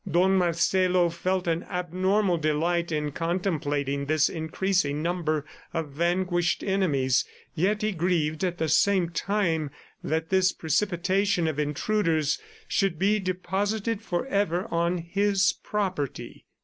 Don 0.09 0.35
Marcelo 0.35 1.09
felt 1.09 1.45
an 1.47 1.61
abnormal 1.69 2.39
delight 2.39 2.91
in 2.91 3.11
contemplating 3.11 4.07
this 4.07 4.29
increasing 4.29 5.03
number 5.03 5.45
of 5.75 5.89
vanquished 5.91 6.63
enemies, 6.63 7.23
yet 7.53 7.83
he 7.83 7.91
grieved 7.91 8.43
at 8.43 8.57
the 8.57 8.67
same 8.67 9.09
time 9.11 9.69
that 10.03 10.29
this 10.29 10.51
precipitation 10.53 11.47
of 11.47 11.59
intruders 11.59 12.39
should 12.67 12.97
be 12.97 13.19
deposited 13.19 14.01
forever 14.01 14.67
on 14.71 14.97
his 14.97 15.53
property. 15.61 16.47